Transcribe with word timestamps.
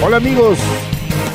Hola 0.00 0.18
amigos, 0.18 0.58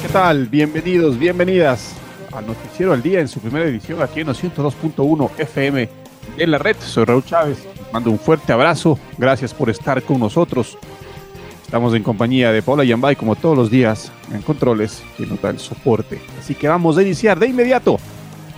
¿qué 0.02 0.08
tal? 0.08 0.48
Bienvenidos, 0.48 1.20
bienvenidas 1.20 1.96
al 2.32 2.48
Noticiero 2.48 2.94
al 2.94 3.04
Día 3.04 3.20
en 3.20 3.28
su 3.28 3.42
primera 3.42 3.66
edición 3.66 4.02
aquí 4.02 4.22
en 4.22 4.28
102.1 4.28 5.32
FM 5.38 5.90
en 6.38 6.52
la 6.52 6.58
red. 6.58 6.78
Soy 6.80 7.04
Raúl 7.04 7.26
Chávez, 7.26 7.68
mando 7.92 8.10
un 8.10 8.18
fuerte 8.18 8.54
abrazo, 8.54 8.98
gracias 9.18 9.54
por 9.54 9.70
estar 9.70 10.02
con 10.04 10.20
nosotros. 10.20 10.78
Estamos 11.66 11.94
en 11.94 12.04
compañía 12.04 12.54
de 12.54 12.62
Paula 12.62 12.86
Yambay 12.86 13.18
como 13.18 13.36
todos 13.36 13.58
los 13.58 13.70
días 13.70 14.12
en 14.32 14.42
controles 14.42 15.04
que 15.18 15.26
nos 15.26 15.42
da 15.42 15.50
el 15.50 15.60
soporte. 15.60 16.22
Así 16.40 16.56
que 16.56 16.70
vamos 16.70 16.98
a 16.98 17.02
iniciar 17.02 17.38
de 17.38 17.48
inmediato 17.48 18.00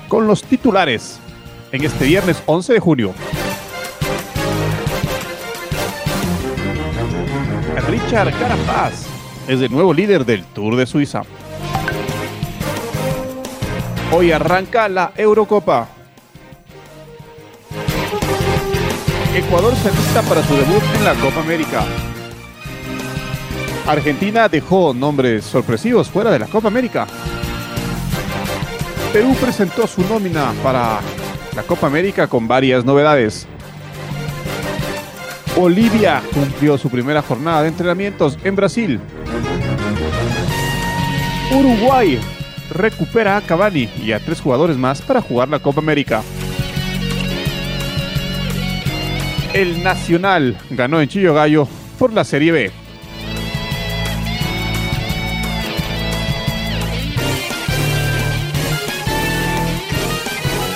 con 0.08 0.28
los 0.28 0.44
titulares 0.44 1.20
en 1.72 1.84
este 1.84 2.06
viernes 2.06 2.42
11 2.46 2.74
de 2.74 2.80
junio. 2.80 3.14
Richard 7.90 8.32
Carapaz 8.38 9.15
es 9.48 9.62
el 9.62 9.72
nuevo 9.72 9.94
líder 9.94 10.26
del 10.26 10.44
Tour 10.44 10.76
de 10.76 10.86
Suiza. 10.86 11.22
Hoy 14.12 14.32
arranca 14.32 14.88
la 14.88 15.12
Eurocopa. 15.16 15.88
Ecuador 19.36 19.76
se 19.76 19.92
lista 19.92 20.22
para 20.24 20.42
su 20.44 20.56
debut 20.56 20.84
en 20.96 21.04
la 21.04 21.14
Copa 21.16 21.42
América. 21.42 21.84
Argentina 23.88 24.48
dejó 24.50 24.94
nombres 24.94 25.46
sorpresivos 25.46 26.10
fuera 26.10 26.32
de 26.32 26.40
la 26.40 26.48
Copa 26.48 26.70
América. 26.70 27.06
Perú 29.14 29.36
presentó 29.40 29.86
su 29.86 30.02
nómina 30.08 30.54
para 30.64 31.00
la 31.56 31.64
Copa 31.64 31.88
América 31.88 32.28
con 32.28 32.48
varias 32.48 32.84
novedades. 32.84 33.48
Bolivia 35.56 36.22
cumplió 36.34 36.78
su 36.78 36.90
primera 36.90 37.22
jornada 37.22 37.62
de 37.62 37.70
entrenamientos 37.70 38.38
en 38.44 38.56
Brasil. 38.56 39.00
Uruguay 41.52 42.20
recupera 42.72 43.38
a 43.38 43.42
Cavani 43.42 43.88
y 44.04 44.12
a 44.12 44.20
tres 44.20 44.42
jugadores 44.42 44.78
más 44.78 45.02
para 45.02 45.22
jugar 45.22 45.50
la 45.50 45.60
Copa 45.60 45.80
América. 45.80 46.24
El 49.54 49.84
Nacional 49.84 50.58
ganó 50.72 51.00
en 51.00 51.08
Chillo 51.08 51.34
Gallo 51.34 51.68
por 51.98 52.12
la 52.12 52.24
Serie 52.24 52.52
B. 52.52 52.72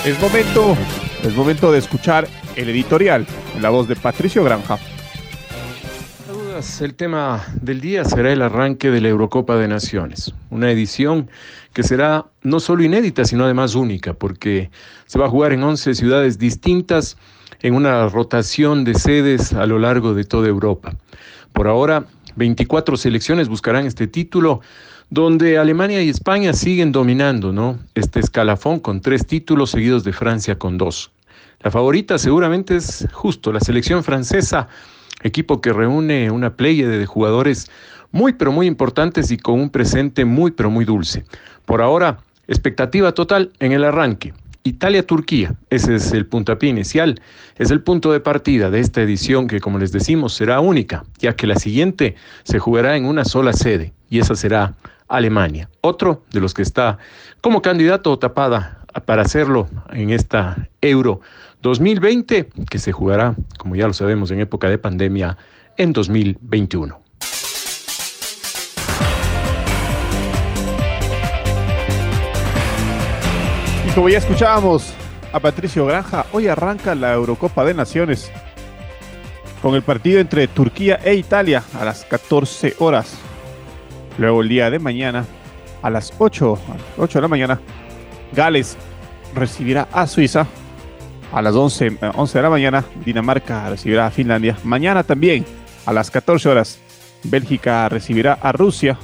Es 0.04 0.18
momento, 0.18 0.76
es 1.22 1.34
momento 1.34 1.70
de 1.72 1.78
escuchar 1.78 2.26
el 2.56 2.70
editorial 2.70 3.26
en 3.54 3.62
la 3.62 3.68
voz 3.68 3.86
de 3.86 3.96
Patricio 3.96 4.42
Granja. 4.42 4.78
El 6.60 6.94
tema 6.94 7.42
del 7.62 7.80
día 7.80 8.04
será 8.04 8.30
el 8.30 8.42
arranque 8.42 8.90
de 8.90 9.00
la 9.00 9.08
Eurocopa 9.08 9.56
de 9.56 9.66
Naciones, 9.66 10.34
una 10.50 10.70
edición 10.70 11.30
que 11.72 11.82
será 11.82 12.26
no 12.42 12.60
solo 12.60 12.84
inédita, 12.84 13.24
sino 13.24 13.44
además 13.44 13.74
única, 13.74 14.12
porque 14.12 14.70
se 15.06 15.18
va 15.18 15.24
a 15.24 15.30
jugar 15.30 15.54
en 15.54 15.62
11 15.62 15.94
ciudades 15.94 16.38
distintas, 16.38 17.16
en 17.62 17.72
una 17.72 18.06
rotación 18.10 18.84
de 18.84 18.92
sedes 18.92 19.54
a 19.54 19.64
lo 19.64 19.78
largo 19.78 20.12
de 20.12 20.24
toda 20.24 20.48
Europa. 20.48 20.94
Por 21.54 21.66
ahora, 21.66 22.04
24 22.36 22.98
selecciones 22.98 23.48
buscarán 23.48 23.86
este 23.86 24.06
título, 24.06 24.60
donde 25.08 25.56
Alemania 25.56 26.02
y 26.02 26.10
España 26.10 26.52
siguen 26.52 26.92
dominando, 26.92 27.54
¿no? 27.54 27.78
Este 27.94 28.20
escalafón 28.20 28.80
con 28.80 29.00
tres 29.00 29.26
títulos 29.26 29.70
seguidos 29.70 30.04
de 30.04 30.12
Francia 30.12 30.58
con 30.58 30.76
dos. 30.76 31.10
La 31.60 31.70
favorita 31.70 32.18
seguramente 32.18 32.76
es 32.76 33.08
justo 33.12 33.50
la 33.50 33.60
selección 33.60 34.04
francesa 34.04 34.68
equipo 35.22 35.60
que 35.60 35.72
reúne 35.72 36.30
una 36.30 36.54
playa 36.56 36.88
de 36.88 37.06
jugadores 37.06 37.70
muy 38.12 38.32
pero 38.32 38.52
muy 38.52 38.66
importantes 38.66 39.30
y 39.30 39.36
con 39.36 39.60
un 39.60 39.70
presente 39.70 40.24
muy 40.24 40.50
pero 40.50 40.70
muy 40.70 40.84
dulce. 40.84 41.24
Por 41.64 41.82
ahora, 41.82 42.18
expectativa 42.48 43.12
total 43.12 43.52
en 43.60 43.72
el 43.72 43.84
arranque. 43.84 44.34
Italia-Turquía, 44.62 45.54
ese 45.70 45.94
es 45.94 46.12
el 46.12 46.26
puntapié 46.26 46.68
inicial, 46.68 47.20
es 47.56 47.70
el 47.70 47.80
punto 47.80 48.12
de 48.12 48.20
partida 48.20 48.70
de 48.70 48.80
esta 48.80 49.00
edición 49.00 49.48
que 49.48 49.60
como 49.60 49.78
les 49.78 49.90
decimos 49.90 50.34
será 50.34 50.60
única, 50.60 51.04
ya 51.18 51.34
que 51.34 51.46
la 51.46 51.56
siguiente 51.56 52.14
se 52.44 52.58
jugará 52.58 52.96
en 52.96 53.06
una 53.06 53.24
sola 53.24 53.54
sede 53.54 53.94
y 54.10 54.18
esa 54.18 54.34
será 54.34 54.74
Alemania. 55.08 55.70
Otro 55.80 56.24
de 56.30 56.40
los 56.40 56.52
que 56.52 56.62
está 56.62 56.98
como 57.40 57.62
candidato 57.62 58.18
tapada 58.18 58.80
para 59.06 59.22
hacerlo 59.22 59.66
en 59.92 60.10
esta 60.10 60.68
Euro 60.82 61.20
2020, 61.62 62.48
que 62.68 62.78
se 62.78 62.92
jugará, 62.92 63.34
como 63.58 63.76
ya 63.76 63.86
lo 63.86 63.92
sabemos, 63.92 64.30
en 64.30 64.40
época 64.40 64.68
de 64.68 64.78
pandemia 64.78 65.36
en 65.76 65.92
2021. 65.92 67.00
Y 73.86 73.90
como 73.92 74.08
ya 74.08 74.18
escuchábamos 74.18 74.94
a 75.32 75.40
Patricio 75.40 75.84
Granja, 75.86 76.26
hoy 76.32 76.48
arranca 76.48 76.94
la 76.94 77.12
Eurocopa 77.12 77.64
de 77.64 77.74
Naciones 77.74 78.30
con 79.60 79.74
el 79.74 79.82
partido 79.82 80.20
entre 80.20 80.48
Turquía 80.48 80.98
e 81.04 81.14
Italia 81.14 81.62
a 81.78 81.84
las 81.84 82.04
14 82.06 82.76
horas. 82.78 83.18
Luego 84.16 84.42
el 84.42 84.48
día 84.48 84.70
de 84.70 84.78
mañana 84.78 85.26
a 85.82 85.90
las 85.90 86.12
8, 86.18 86.58
8 86.96 87.18
de 87.18 87.22
la 87.22 87.28
mañana, 87.28 87.60
Gales 88.32 88.76
recibirá 89.34 89.88
a 89.92 90.06
Suiza 90.06 90.46
a 91.32 91.42
las 91.42 91.54
11, 91.54 91.98
11 92.14 92.38
de 92.38 92.42
la 92.42 92.50
mañana, 92.50 92.84
Dinamarca 93.04 93.68
recibirá 93.70 94.06
a 94.06 94.10
Finlandia. 94.10 94.56
Mañana 94.64 95.04
también, 95.04 95.44
a 95.86 95.92
las 95.92 96.10
14 96.10 96.48
horas, 96.48 96.80
Bélgica 97.22 97.88
recibirá 97.88 98.38
a 98.40 98.52
Rusia. 98.52 98.98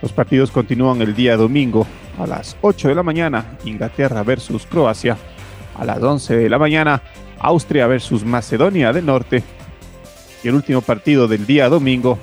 Los 0.00 0.12
partidos 0.12 0.50
continúan 0.50 1.02
el 1.02 1.14
día 1.14 1.36
domingo 1.36 1.86
a 2.18 2.26
las 2.26 2.56
8 2.60 2.88
de 2.88 2.94
la 2.94 3.02
mañana, 3.02 3.56
Inglaterra 3.64 4.22
versus 4.22 4.66
Croacia. 4.66 5.16
A 5.76 5.84
las 5.84 6.02
11 6.02 6.36
de 6.36 6.48
la 6.48 6.58
mañana, 6.58 7.02
Austria 7.38 7.86
versus 7.86 8.24
Macedonia 8.24 8.92
del 8.92 9.06
Norte. 9.06 9.42
Y 10.42 10.48
el 10.48 10.54
último 10.54 10.80
partido 10.80 11.26
del 11.26 11.46
día 11.46 11.68
domingo 11.68 12.18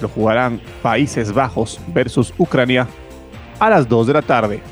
lo 0.00 0.08
jugarán 0.08 0.60
Países 0.82 1.32
Bajos 1.32 1.80
versus 1.88 2.32
Ucrania 2.38 2.88
a 3.58 3.70
las 3.70 3.88
2 3.88 4.06
de 4.06 4.12
la 4.12 4.22
tarde. 4.22 4.62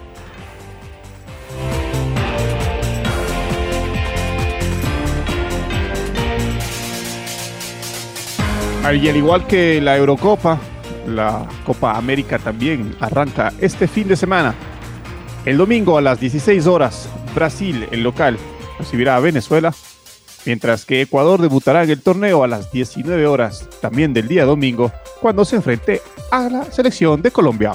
Y 8.84 9.08
al 9.08 9.16
igual 9.16 9.46
que 9.46 9.80
la 9.82 9.96
Eurocopa, 9.98 10.58
la 11.06 11.46
Copa 11.66 11.96
América 11.96 12.38
también 12.38 12.96
arranca 13.00 13.52
este 13.60 13.86
fin 13.86 14.08
de 14.08 14.16
semana. 14.16 14.54
El 15.44 15.58
domingo 15.58 15.98
a 15.98 16.00
las 16.00 16.18
16 16.18 16.66
horas, 16.66 17.08
Brasil, 17.34 17.86
el 17.90 18.02
local, 18.02 18.38
recibirá 18.78 19.16
a 19.16 19.20
Venezuela, 19.20 19.74
mientras 20.46 20.86
que 20.86 21.02
Ecuador 21.02 21.40
debutará 21.40 21.84
en 21.84 21.90
el 21.90 22.00
torneo 22.00 22.42
a 22.42 22.48
las 22.48 22.72
19 22.72 23.26
horas, 23.26 23.68
también 23.80 24.14
del 24.14 24.26
día 24.26 24.46
domingo, 24.46 24.90
cuando 25.20 25.44
se 25.44 25.56
enfrente 25.56 26.00
a 26.30 26.48
la 26.48 26.64
selección 26.64 27.20
de 27.20 27.30
Colombia. 27.30 27.72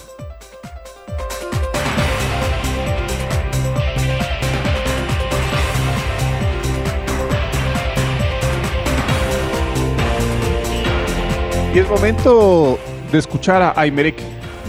Y 11.74 11.80
es 11.80 11.90
momento 11.90 12.78
de 13.12 13.18
escuchar 13.18 13.64
a 13.64 13.74
Aymeric 13.75 14.18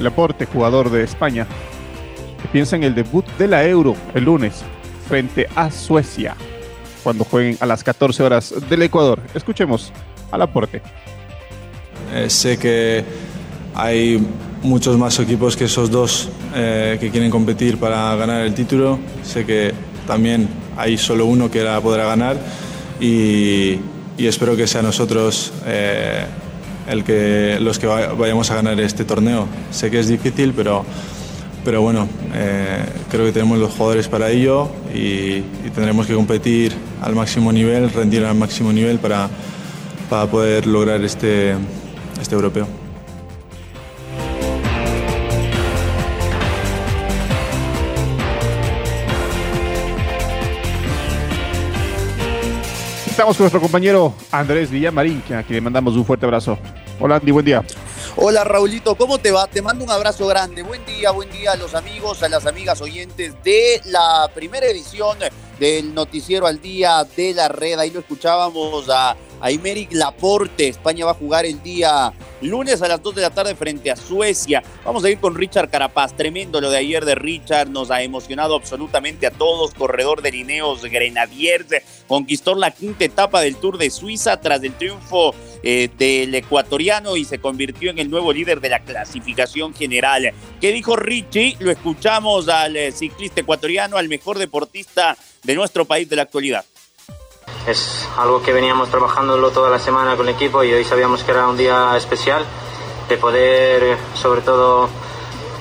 Laporte, 0.01 0.47
jugador 0.47 0.89
de 0.89 1.03
España, 1.03 1.47
que 2.41 2.49
piensa 2.49 2.77
en 2.77 2.83
el 2.83 2.95
debut 2.95 3.27
de 3.37 3.47
la 3.47 3.63
Euro 3.63 3.95
el 4.15 4.25
lunes 4.25 4.63
frente 5.07 5.47
a 5.55 5.71
Suecia, 5.71 6.35
cuando 7.03 7.25
jueguen 7.25 7.59
a 7.61 7.67
las 7.67 7.85
14 7.85 8.23
horas 8.23 8.55
del 8.71 8.81
Ecuador. 8.81 9.21
Escuchemos 9.35 9.93
al 10.31 10.41
aporte. 10.41 10.81
Eh, 12.15 12.31
sé 12.31 12.57
que 12.57 13.05
hay 13.75 14.27
muchos 14.63 14.97
más 14.97 15.19
equipos 15.19 15.59
que 15.59 15.65
esos 15.65 15.91
dos 15.91 16.31
eh, 16.55 16.97
que 16.99 17.11
quieren 17.11 17.31
competir 17.31 17.77
para 17.77 18.17
ganar 18.17 18.47
el 18.47 18.55
título. 18.55 18.99
Sé 19.23 19.45
que 19.45 19.75
también 20.07 20.49
hay 20.75 20.97
solo 20.97 21.27
uno 21.27 21.51
que 21.51 21.63
la 21.63 21.83
podrá 21.83 22.07
ganar 22.07 22.39
y, 22.99 23.79
y 24.17 24.27
espero 24.27 24.57
que 24.57 24.67
sea 24.67 24.81
nosotros 24.81 25.53
eh, 25.67 26.25
el 26.89 27.05
que, 27.05 27.59
los 27.61 27.79
que 27.79 27.87
vayamos 27.87 28.51
a 28.51 28.57
ganar 28.57 28.79
este 28.81 29.05
torneo. 29.05 29.47
Sé 29.71 29.91
que 29.91 30.01
es 30.01 30.09
difícil, 30.09 30.53
pero, 30.55 30.85
pero 31.65 31.83
bueno, 31.83 32.09
eh, 32.35 32.85
creo 33.11 33.27
que 33.27 33.33
tenemos 33.33 33.59
los 33.59 33.73
jugadores 33.73 34.09
para 34.09 34.31
ello 34.31 34.69
y, 34.95 34.99
y, 34.99 35.71
tendremos 35.75 36.07
que 36.07 36.15
competir 36.15 36.75
al 37.03 37.15
máximo 37.15 37.53
nivel, 37.53 37.91
rendir 37.91 38.25
al 38.25 38.35
máximo 38.35 38.73
nivel 38.73 38.99
para, 38.99 39.29
para 40.11 40.27
poder 40.27 40.67
lograr 40.67 41.03
este, 41.03 41.55
este 42.21 42.35
europeo. 42.35 42.84
Estamos 53.15 53.37
con 53.37 53.45
nuestro 53.45 53.61
compañero 53.61 54.13
Andrés 54.33 54.73
Villamarín, 54.73 55.23
a 55.33 55.45
quien 55.45 55.55
le 55.55 55.61
mandamos 55.61 55.95
un 55.95 56.05
fuerte 56.05 56.27
abrazo. 56.27 56.59
Hola 56.99 57.15
Andy, 57.15 57.31
buen 57.31 57.47
día. 57.47 57.63
Hola 58.17 58.43
Raulito, 58.43 58.97
¿cómo 58.97 59.19
te 59.19 59.31
va? 59.31 59.47
Te 59.47 59.63
mando 59.63 59.85
un 59.85 59.91
abrazo 59.93 60.27
grande. 60.27 60.65
Buen 60.65 60.85
día, 60.85 61.13
buen 61.13 61.31
día 61.31 61.53
a 61.53 61.57
los 61.57 61.77
amigos, 61.77 62.25
a 62.25 62.29
las 62.29 62.45
amigas 62.45 62.81
oyentes 62.81 63.33
de 63.45 63.81
la 63.85 64.29
primera 64.35 64.67
edición 64.67 65.17
del 65.61 65.95
Noticiero 65.95 66.49
al 66.49 66.61
Día 66.61 67.07
de 67.17 67.35
la 67.35 67.47
Red. 67.47 67.79
Ahí 67.79 67.91
lo 67.91 68.01
escuchábamos 68.01 68.89
a, 68.89 69.15
a 69.41 69.51
Imeric 69.51 69.93
Laporte. 69.93 70.69
España 70.69 71.05
va 71.05 71.13
a 71.13 71.15
jugar 71.15 71.47
el 71.47 71.63
día 71.63 72.13
lunes 72.41 72.83
a 72.83 72.89
las 72.89 73.03
2 73.03 73.15
de 73.15 73.23
la 73.23 73.31
tarde 73.31 73.55
frente 73.55 73.91
a 73.91 73.97
Suecia. 73.97 74.63
Vamos 74.85 75.05
a 75.05 75.11
ir 75.11 75.19
con 75.19 75.35
Richard 75.35 75.71
Carapaz. 75.71 76.17
Tremendo 76.17 76.61
lo 76.61 76.71
de 76.71 76.79
ayer 76.79 77.05
de 77.05 77.15
Richard. 77.15 77.69
Nos 77.69 77.91
ha 77.91 78.03
emocionado 78.03 78.55
absolutamente 78.55 79.27
a 79.27 79.31
todos. 79.31 79.75
Corredor 79.75 80.23
de 80.23 80.33
Lineos 80.33 80.83
Grenadiers. 80.83 81.67
Conquistó 82.07 82.55
la 82.55 82.71
quinta 82.71 83.05
etapa 83.05 83.41
del 83.41 83.57
Tour 83.57 83.79
de 83.79 83.91
Suiza 83.91 84.41
tras 84.41 84.63
el 84.63 84.75
triunfo 84.75 85.35
eh, 85.63 85.89
del 85.97 86.35
ecuatoriano 86.35 87.17
y 87.17 87.25
se 87.25 87.39
convirtió 87.39 87.91
en 87.91 87.99
el 87.99 88.11
nuevo 88.11 88.33
líder 88.33 88.61
de 88.61 88.69
la 88.69 88.81
clasificación 88.81 89.75
general. 89.75 90.33
¿Qué 90.61 90.73
dijo 90.73 90.97
Richie? 90.97 91.57
Lo 91.61 91.71
escuchamos 91.71 92.49
al 92.49 92.77
eh, 92.77 92.93
ciclista 92.93 93.41
ecuatoriano, 93.41 93.97
al 93.97 94.09
mejor 94.09 94.39
deportista 94.39 95.17
de 95.43 95.55
nuestro 95.55 95.85
país 95.85 96.09
de 96.09 96.17
la 96.17 96.23
actualidad. 96.23 96.65
Es 97.67 98.07
algo 98.19 98.43
que 98.43 98.53
veníamos 98.53 98.91
trabajándolo 98.91 99.51
toda 99.51 99.71
la 99.71 99.79
semana 99.79 100.17
con 100.17 100.29
el 100.29 100.35
equipo 100.35 100.63
y 100.63 100.73
hoy 100.73 100.85
sabíamos 100.85 101.25
que 101.25 101.31
era 101.31 101.49
un 101.49 101.57
día 101.57 101.97
especial 101.97 102.45
de 103.09 103.17
poder, 103.17 103.97
sobre 104.15 104.43
todo, 104.43 104.89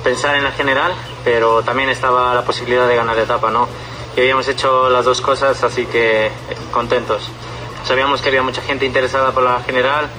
pensar 0.03 0.35
en 0.35 0.43
la 0.43 0.51
general, 0.51 0.93
pero 1.23 1.63
también 1.63 1.89
estaba 1.89 2.33
la 2.33 2.43
posibilidad 2.43 2.87
de 2.87 2.95
ganar 2.95 3.15
la 3.15 3.23
etapa, 3.23 3.49
¿no? 3.49 3.69
Y 4.17 4.19
habíamos 4.19 4.47
hecho 4.49 4.89
las 4.89 5.05
dos 5.05 5.21
cosas, 5.21 5.63
así 5.63 5.85
que 5.85 6.29
contentos. 6.71 7.29
Sabíamos 7.85 8.21
que 8.21 8.29
había 8.29 8.43
mucha 8.43 8.61
gente 8.61 8.85
interesada 8.85 9.31
por 9.31 9.43
la 9.43 9.61
general. 9.61 10.09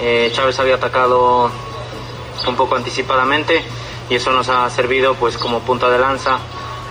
Eh, 0.00 0.30
Chávez 0.34 0.58
había 0.58 0.76
atacado 0.76 1.50
un 2.46 2.56
poco 2.56 2.76
anticipadamente 2.76 3.62
y 4.08 4.14
eso 4.14 4.30
nos 4.32 4.48
ha 4.48 4.68
servido 4.70 5.14
pues 5.14 5.36
como 5.36 5.60
punta 5.60 5.90
de 5.90 5.98
lanza 5.98 6.38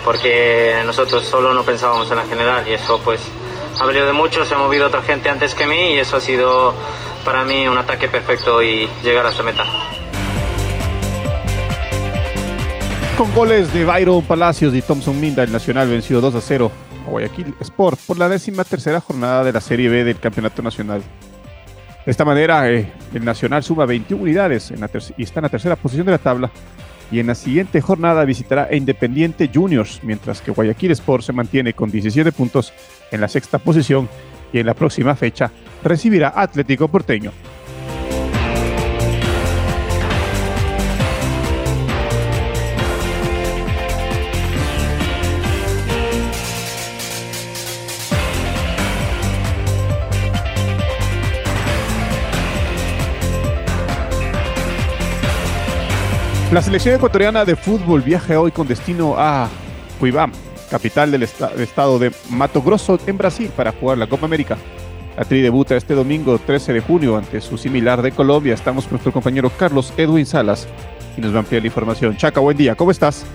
porque 0.03 0.81
nosotros 0.85 1.25
solo 1.25 1.53
no 1.53 1.63
pensábamos 1.63 2.09
en 2.11 2.17
la 2.17 2.23
general 2.23 2.67
y 2.67 2.73
eso 2.73 2.99
pues 3.03 3.21
ha 3.81 3.87
de 3.87 4.13
mucho, 4.13 4.45
se 4.45 4.55
ha 4.55 4.57
movido 4.57 4.87
otra 4.87 5.01
gente 5.01 5.29
antes 5.29 5.53
que 5.53 5.67
mí 5.67 5.93
y 5.93 5.99
eso 5.99 6.17
ha 6.17 6.21
sido 6.21 6.73
para 7.23 7.43
mí 7.43 7.67
un 7.67 7.77
ataque 7.77 8.07
perfecto 8.07 8.61
y 8.63 8.87
llegar 9.03 9.25
a 9.25 9.29
esta 9.29 9.43
meta. 9.43 9.65
Con 13.17 13.33
goles 13.33 13.73
de 13.73 13.85
Byron 13.85 14.23
Palacios 14.23 14.73
y 14.73 14.81
Thompson 14.81 15.19
Minda, 15.19 15.43
el 15.43 15.51
Nacional 15.51 15.89
venció 15.89 16.21
2 16.21 16.35
a 16.35 16.41
0 16.41 16.71
a 17.05 17.09
Guayaquil 17.09 17.55
Sport 17.61 17.99
por 18.05 18.17
la 18.17 18.29
décima 18.29 18.63
tercera 18.63 18.99
jornada 18.99 19.43
de 19.43 19.53
la 19.53 19.61
Serie 19.61 19.89
B 19.89 20.03
del 20.03 20.19
Campeonato 20.19 20.61
Nacional. 20.61 21.01
De 22.05 22.11
esta 22.11 22.23
manera, 22.23 22.69
eh, 22.69 22.91
el 23.13 23.25
Nacional 23.25 23.63
suma 23.63 23.85
21 23.85 24.21
unidades 24.21 24.71
y 25.17 25.23
está 25.23 25.39
en 25.39 25.43
la 25.43 25.49
tercera 25.49 25.75
posición 25.75 26.05
de 26.05 26.11
la 26.11 26.17
tabla. 26.17 26.51
Y 27.11 27.19
en 27.19 27.27
la 27.27 27.35
siguiente 27.35 27.81
jornada 27.81 28.25
visitará 28.25 28.67
a 28.71 28.75
Independiente 28.75 29.49
Juniors, 29.53 29.99
mientras 30.03 30.41
que 30.41 30.51
Guayaquil 30.51 30.91
Sport 30.91 31.23
se 31.23 31.33
mantiene 31.33 31.73
con 31.73 31.91
17 31.91 32.31
puntos 32.31 32.73
en 33.11 33.21
la 33.21 33.27
sexta 33.27 33.59
posición 33.59 34.09
y 34.51 34.59
en 34.59 34.65
la 34.65 34.73
próxima 34.73 35.15
fecha 35.15 35.51
recibirá 35.83 36.33
Atlético 36.35 36.87
Porteño. 36.87 37.31
La 56.55 56.61
selección 56.61 56.95
ecuatoriana 56.95 57.43
de 57.43 57.57
fútbol 57.57 58.01
viaja 58.01 58.39
hoy 58.39 58.49
con 58.49 58.65
destino 58.65 59.15
a 59.17 59.49
Cuibam, 59.99 60.31
capital 60.71 61.11
del 61.11 61.23
estado 61.23 61.99
de 61.99 62.13
Mato 62.29 62.61
Grosso, 62.61 62.97
en 63.05 63.17
Brasil, 63.17 63.51
para 63.53 63.73
jugar 63.73 63.97
la 63.97 64.07
Copa 64.07 64.25
América. 64.25 64.55
La 65.17 65.25
tri 65.25 65.41
debuta 65.41 65.75
este 65.75 65.95
domingo 65.95 66.39
13 66.39 66.71
de 66.71 66.79
junio 66.79 67.17
ante 67.17 67.41
su 67.41 67.57
similar 67.57 68.01
de 68.01 68.13
Colombia. 68.13 68.53
Estamos 68.53 68.85
con 68.85 68.91
nuestro 68.91 69.11
compañero 69.11 69.49
Carlos 69.49 69.91
Edwin 69.97 70.25
Salas 70.25 70.65
y 71.17 71.19
nos 71.19 71.33
va 71.33 71.35
a 71.35 71.39
ampliar 71.39 71.61
la 71.61 71.67
información. 71.67 72.15
Chaca, 72.15 72.39
buen 72.39 72.55
día, 72.55 72.73
¿cómo 72.75 72.91
estás? 72.91 73.25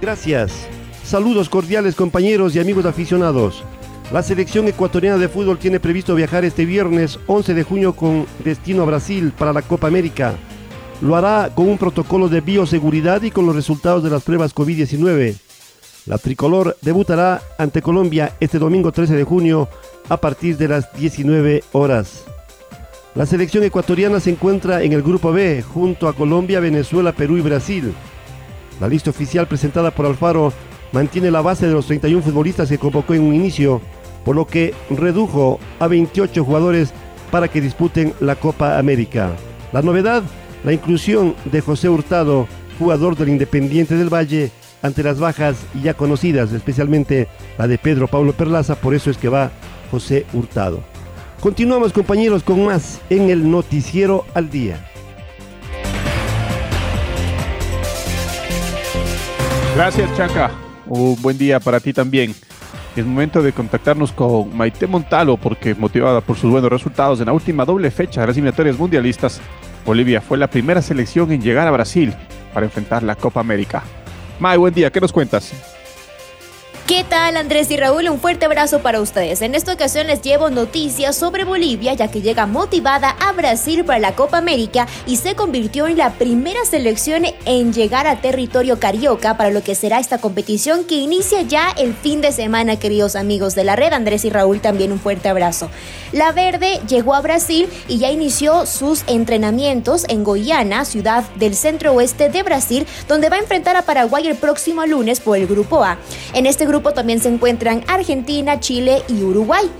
Gracias. 0.00 0.68
Saludos 1.02 1.48
cordiales 1.48 1.96
compañeros 1.96 2.54
y 2.54 2.60
amigos 2.60 2.86
aficionados. 2.86 3.64
La 4.12 4.22
selección 4.22 4.68
ecuatoriana 4.68 5.18
de 5.18 5.28
fútbol 5.28 5.58
tiene 5.58 5.80
previsto 5.80 6.14
viajar 6.14 6.44
este 6.44 6.64
viernes 6.66 7.18
11 7.26 7.52
de 7.52 7.64
junio 7.64 7.96
con 7.96 8.26
destino 8.44 8.84
a 8.84 8.86
Brasil 8.86 9.32
para 9.36 9.52
la 9.52 9.62
Copa 9.62 9.88
América 9.88 10.36
lo 11.00 11.16
hará 11.16 11.50
con 11.54 11.68
un 11.68 11.78
protocolo 11.78 12.28
de 12.28 12.40
bioseguridad 12.40 13.22
y 13.22 13.30
con 13.30 13.46
los 13.46 13.54
resultados 13.54 14.02
de 14.02 14.10
las 14.10 14.22
pruebas 14.22 14.54
COVID-19. 14.54 15.36
La 16.06 16.18
tricolor 16.18 16.76
debutará 16.82 17.42
ante 17.58 17.82
Colombia 17.82 18.34
este 18.40 18.58
domingo 18.58 18.92
13 18.92 19.14
de 19.14 19.24
junio 19.24 19.68
a 20.08 20.16
partir 20.16 20.56
de 20.56 20.68
las 20.68 20.92
19 20.94 21.62
horas. 21.72 22.24
La 23.14 23.26
selección 23.26 23.64
ecuatoriana 23.64 24.20
se 24.20 24.30
encuentra 24.30 24.82
en 24.82 24.92
el 24.92 25.02
grupo 25.02 25.32
B 25.32 25.62
junto 25.62 26.08
a 26.08 26.12
Colombia, 26.12 26.60
Venezuela, 26.60 27.12
Perú 27.12 27.36
y 27.36 27.40
Brasil. 27.40 27.92
La 28.80 28.88
lista 28.88 29.10
oficial 29.10 29.46
presentada 29.46 29.90
por 29.90 30.06
Alfaro 30.06 30.52
mantiene 30.92 31.30
la 31.30 31.42
base 31.42 31.66
de 31.66 31.72
los 31.72 31.86
31 31.86 32.22
futbolistas 32.22 32.68
que 32.68 32.78
convocó 32.78 33.14
en 33.14 33.22
un 33.22 33.34
inicio, 33.34 33.80
por 34.24 34.36
lo 34.36 34.46
que 34.46 34.74
redujo 34.90 35.58
a 35.78 35.86
28 35.86 36.44
jugadores 36.44 36.92
para 37.30 37.48
que 37.48 37.60
disputen 37.60 38.14
la 38.20 38.36
Copa 38.36 38.78
América. 38.78 39.32
La 39.72 39.82
novedad 39.82 40.22
la 40.64 40.72
inclusión 40.72 41.34
de 41.44 41.60
José 41.60 41.88
Hurtado, 41.88 42.46
jugador 42.78 43.16
del 43.16 43.30
Independiente 43.30 43.96
del 43.96 44.12
Valle, 44.12 44.50
ante 44.82 45.02
las 45.02 45.18
bajas 45.18 45.56
ya 45.82 45.94
conocidas, 45.94 46.52
especialmente 46.52 47.28
la 47.58 47.68
de 47.68 47.78
Pedro 47.78 48.08
Pablo 48.08 48.32
Perlaza, 48.32 48.74
por 48.76 48.94
eso 48.94 49.10
es 49.10 49.18
que 49.18 49.28
va 49.28 49.50
José 49.90 50.26
Hurtado. 50.32 50.82
Continuamos 51.40 51.92
compañeros 51.92 52.42
con 52.42 52.64
más 52.64 53.00
en 53.10 53.30
el 53.30 53.50
noticiero 53.50 54.24
al 54.34 54.50
día. 54.50 54.86
Gracias 59.74 60.14
Chaca, 60.16 60.50
un 60.86 61.20
buen 61.22 61.38
día 61.38 61.60
para 61.60 61.80
ti 61.80 61.92
también. 61.92 62.34
Es 62.96 63.06
momento 63.06 63.40
de 63.40 63.52
contactarnos 63.52 64.12
con 64.12 64.54
Maite 64.54 64.86
Montalo 64.86 65.36
porque 65.36 65.74
motivada 65.74 66.20
por 66.20 66.36
sus 66.36 66.50
buenos 66.50 66.70
resultados 66.70 67.20
en 67.20 67.26
la 67.26 67.32
última 67.32 67.64
doble 67.64 67.90
fecha 67.90 68.20
de 68.20 68.26
las 68.26 68.36
eliminatorias 68.36 68.78
mundialistas, 68.78 69.40
Bolivia 69.84 70.20
fue 70.20 70.38
la 70.38 70.48
primera 70.48 70.82
selección 70.82 71.32
en 71.32 71.42
llegar 71.42 71.66
a 71.66 71.70
Brasil 71.70 72.14
para 72.52 72.66
enfrentar 72.66 73.02
la 73.02 73.16
Copa 73.16 73.40
América. 73.40 73.82
May, 74.38 74.58
buen 74.58 74.74
día, 74.74 74.90
¿qué 74.90 75.00
nos 75.00 75.12
cuentas? 75.12 75.52
¿Qué 76.90 77.04
tal 77.04 77.36
Andrés 77.36 77.70
y 77.70 77.76
Raúl? 77.76 78.08
Un 78.08 78.18
fuerte 78.18 78.46
abrazo 78.46 78.80
para 78.80 79.00
ustedes. 79.00 79.42
En 79.42 79.54
esta 79.54 79.72
ocasión 79.72 80.08
les 80.08 80.22
llevo 80.22 80.50
noticias 80.50 81.14
sobre 81.14 81.44
Bolivia 81.44 81.94
ya 81.94 82.10
que 82.10 82.20
llega 82.20 82.46
motivada 82.46 83.10
a 83.10 83.30
Brasil 83.30 83.84
para 83.84 84.00
la 84.00 84.16
Copa 84.16 84.38
América 84.38 84.88
y 85.06 85.18
se 85.18 85.36
convirtió 85.36 85.86
en 85.86 85.98
la 85.98 86.14
primera 86.14 86.64
selección 86.64 87.22
en 87.44 87.72
llegar 87.72 88.08
a 88.08 88.20
territorio 88.20 88.80
carioca 88.80 89.36
para 89.36 89.50
lo 89.50 89.62
que 89.62 89.76
será 89.76 90.00
esta 90.00 90.18
competición 90.18 90.82
que 90.82 90.96
inicia 90.96 91.42
ya 91.42 91.70
el 91.78 91.94
fin 91.94 92.20
de 92.22 92.32
semana, 92.32 92.74
queridos 92.74 93.14
amigos 93.14 93.54
de 93.54 93.62
la 93.62 93.76
red. 93.76 93.92
Andrés 93.92 94.24
y 94.24 94.30
Raúl 94.30 94.60
también 94.60 94.90
un 94.90 94.98
fuerte 94.98 95.28
abrazo. 95.28 95.70
La 96.10 96.32
Verde 96.32 96.80
llegó 96.88 97.14
a 97.14 97.20
Brasil 97.20 97.68
y 97.86 97.98
ya 97.98 98.10
inició 98.10 98.66
sus 98.66 99.04
entrenamientos 99.06 100.06
en 100.08 100.24
Goiânia, 100.24 100.84
ciudad 100.84 101.22
del 101.36 101.54
centro 101.54 101.92
oeste 101.92 102.30
de 102.30 102.42
Brasil, 102.42 102.84
donde 103.06 103.28
va 103.28 103.36
a 103.36 103.38
enfrentar 103.38 103.76
a 103.76 103.82
Paraguay 103.82 104.26
el 104.26 104.34
próximo 104.34 104.84
lunes 104.86 105.20
por 105.20 105.38
el 105.38 105.46
Grupo 105.46 105.84
A. 105.84 105.96
En 106.32 106.46
este 106.46 106.66
también 106.82 107.20
se 107.20 107.28
encuentran 107.28 107.84
Argentina, 107.86 108.60
Chile 108.60 109.02
y 109.08 109.22
Uruguay. 109.22 109.70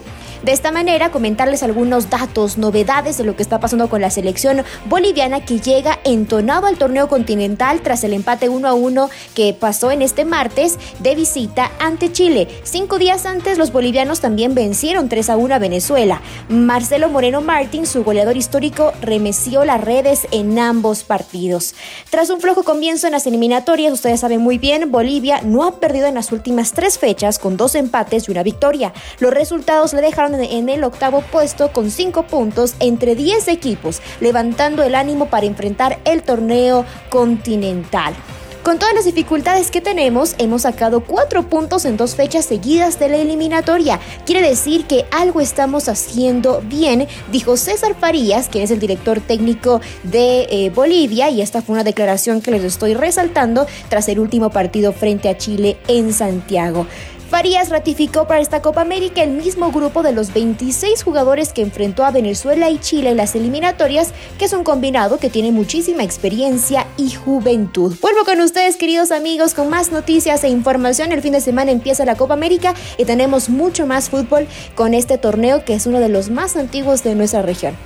De 0.43 0.53
esta 0.53 0.73
manera, 0.73 1.11
comentarles 1.11 1.63
algunos 1.63 2.09
datos, 2.09 2.57
novedades 2.57 3.19
de 3.19 3.25
lo 3.25 3.37
que 3.37 3.43
está 3.43 3.61
pasando 3.61 3.91
con 3.91 4.01
la 4.01 4.09
selección 4.09 4.65
boliviana 4.87 5.45
que 5.45 5.61
llega 5.61 5.99
entonado 6.05 6.67
al 6.67 6.79
torneo 6.79 7.09
continental 7.09 7.83
tras 7.83 8.05
el 8.05 8.15
empate 8.15 8.49
1 8.49 8.67
a 8.67 8.73
1 8.73 9.11
que 9.35 9.53
pasó 9.53 9.91
en 9.91 10.01
este 10.01 10.25
martes 10.25 10.79
de 11.01 11.15
visita 11.15 11.71
ante 11.79 12.11
Chile. 12.11 12.49
Cinco 12.63 12.99
días 12.99 13.27
antes, 13.27 13.59
los 13.59 13.71
bolivianos 13.71 14.21
también 14.21 14.55
vencieron 14.55 15.11
3 15.11 15.29
a 15.29 15.37
1 15.37 15.55
a 15.55 15.59
Venezuela. 15.59 16.23
Marcelo 16.49 17.11
Moreno 17.11 17.43
Martín, 17.43 17.85
su 17.85 18.03
goleador 18.03 18.39
histórico, 18.39 18.95
remeció 19.03 19.67
las 19.67 19.83
redes 19.83 20.27
en 20.31 20.59
ambos 20.59 21.05
partidos. 21.05 21.75
Tras 22.09 22.31
un 22.31 22.41
flojo 22.41 22.63
comienzo 22.63 23.07
en 23.07 23.13
las 23.13 23.27
eliminatorias, 23.27 23.93
ustedes 23.93 24.21
saben 24.21 24.41
muy 24.41 24.57
bien, 24.57 24.91
Bolivia 24.91 25.43
no 25.43 25.65
ha 25.65 25.81
perdido 25.81 26.07
en 26.07 26.15
las 26.15 26.33
últimas 26.33 26.73
tres 26.73 26.99
fechas 26.99 27.39
con 27.39 27.59
dos 27.59 27.75
empates 27.75 28.27
y 28.27 28.33
una 28.33 28.43
victoria. 28.43 28.95
Los 29.19 29.35
resultados 29.35 29.93
le 29.93 30.01
dejaron 30.01 30.30
en 30.35 30.69
el 30.69 30.85
octavo 30.85 31.23
puesto 31.23 31.73
con 31.73 31.91
cinco 31.91 32.25
puntos 32.25 32.75
entre 32.81 33.15
10 33.15 33.49
equipos, 33.49 34.01
levantando 34.21 34.83
el 34.83 34.95
ánimo 34.95 35.27
para 35.27 35.47
enfrentar 35.47 35.99
el 36.05 36.23
torneo 36.23 36.85
continental. 37.09 38.15
Con 38.63 38.79
todas 38.79 38.95
las 38.95 39.07
dificultades 39.07 39.71
que 39.71 39.81
tenemos, 39.81 40.35
hemos 40.37 40.63
sacado 40.63 41.01
cuatro 41.01 41.49
puntos 41.49 41.87
en 41.87 41.97
dos 41.97 42.15
fechas 42.15 42.45
seguidas 42.45 42.99
de 42.99 43.09
la 43.09 43.17
eliminatoria. 43.17 43.99
Quiere 44.27 44.47
decir 44.47 44.85
que 44.85 45.07
algo 45.11 45.41
estamos 45.41 45.89
haciendo 45.89 46.61
bien, 46.67 47.09
dijo 47.33 47.57
César 47.57 47.95
Farías, 47.99 48.51
quien 48.51 48.65
es 48.65 48.71
el 48.71 48.79
director 48.79 49.19
técnico 49.21 49.81
de 50.03 50.47
eh, 50.51 50.71
Bolivia, 50.75 51.31
y 51.31 51.41
esta 51.41 51.63
fue 51.63 51.73
una 51.73 51.85
declaración 51.85 52.43
que 52.43 52.51
les 52.51 52.63
estoy 52.63 52.93
resaltando 52.93 53.67
tras 53.89 54.09
el 54.09 54.21
último 54.21 54.51
partido 54.51 54.93
frente 54.93 55.31
a 55.31 55.39
Chile 55.39 55.79
en 55.89 56.13
Santiago. 56.13 56.87
Farías 57.31 57.69
ratificó 57.69 58.27
para 58.27 58.41
esta 58.41 58.61
Copa 58.61 58.81
América 58.81 59.23
el 59.23 59.31
mismo 59.31 59.71
grupo 59.71 60.03
de 60.03 60.11
los 60.11 60.35
26 60.35 61.05
jugadores 61.05 61.53
que 61.53 61.63
enfrentó 61.63 62.05
a 62.05 62.11
Venezuela 62.11 62.69
y 62.71 62.79
Chile 62.81 63.11
en 63.11 63.17
las 63.17 63.37
eliminatorias, 63.37 64.13
que 64.37 64.47
es 64.47 64.53
un 64.53 64.65
combinado 64.65 65.19
que 65.19 65.31
tiene 65.31 65.53
muchísima 65.53 66.03
experiencia 66.03 66.89
y 66.97 67.13
juventud. 67.13 67.95
Vuelvo 68.03 68.25
con 68.25 68.41
ustedes, 68.41 68.77
queridos 68.77 69.13
amigos, 69.13 69.55
con 69.55 69.71
más 69.71 69.93
noticias 69.93 70.43
e 70.43 70.49
información. 70.49 71.13
El 71.13 71.23
fin 71.23 71.33
de 71.33 71.41
semana 71.41 71.71
empieza 71.71 72.05
la 72.05 72.17
Copa 72.17 72.35
América 72.35 72.75
y 72.99 73.05
tenemos 73.05 73.49
mucho 73.49 73.87
más 73.87 74.11
fútbol 74.11 74.49
con 74.75 74.93
este 74.93 75.17
torneo 75.17 75.65
que 75.65 75.75
es 75.75 75.87
uno 75.87 76.01
de 76.01 76.09
los 76.09 76.31
más 76.31 76.57
antiguos 76.57 77.05
de 77.05 77.15
nuestra 77.15 77.43
región. 77.43 77.77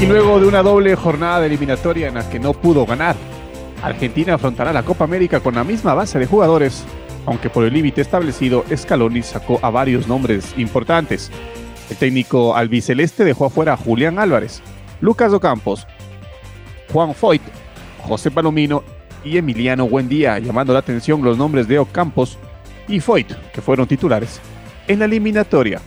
Y 0.00 0.06
luego 0.06 0.40
de 0.40 0.46
una 0.46 0.62
doble 0.62 0.96
jornada 0.96 1.40
de 1.40 1.46
eliminatoria 1.48 2.08
en 2.08 2.14
la 2.14 2.26
que 2.26 2.40
no 2.40 2.54
pudo 2.54 2.86
ganar, 2.86 3.16
Argentina 3.82 4.34
afrontará 4.34 4.72
la 4.72 4.82
Copa 4.82 5.04
América 5.04 5.40
con 5.40 5.56
la 5.56 5.62
misma 5.62 5.92
base 5.92 6.18
de 6.18 6.24
jugadores, 6.24 6.84
aunque 7.26 7.50
por 7.50 7.64
el 7.64 7.74
límite 7.74 8.00
establecido, 8.00 8.64
Scaloni 8.74 9.22
sacó 9.22 9.58
a 9.60 9.68
varios 9.68 10.08
nombres 10.08 10.54
importantes. 10.56 11.30
El 11.90 11.98
técnico 11.98 12.56
albiceleste 12.56 13.24
dejó 13.24 13.44
afuera 13.44 13.74
a 13.74 13.76
Julián 13.76 14.18
Álvarez, 14.18 14.62
Lucas 15.02 15.34
Ocampos, 15.34 15.86
Juan 16.90 17.14
Foyt, 17.14 17.42
José 17.98 18.30
Palomino 18.30 18.82
y 19.22 19.36
Emiliano 19.36 19.86
Buendía, 19.86 20.38
llamando 20.38 20.72
la 20.72 20.78
atención 20.78 21.22
los 21.22 21.36
nombres 21.36 21.68
de 21.68 21.78
Ocampos 21.78 22.38
y 22.88 23.00
Foyt, 23.00 23.32
que 23.52 23.60
fueron 23.60 23.86
titulares 23.86 24.40
en 24.88 25.00
la 25.00 25.04
eliminatoria. 25.04 25.82